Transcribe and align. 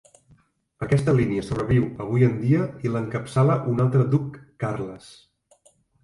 Aquesta 0.85 1.13
línia 1.17 1.41
sobreviu 1.49 1.83
avui 2.05 2.25
en 2.27 2.31
dia 2.45 2.63
i 2.87 2.93
l'encapçala 2.93 3.57
un 3.73 3.83
altre 3.85 4.05
Duc 4.15 4.41
Carles. 4.65 5.11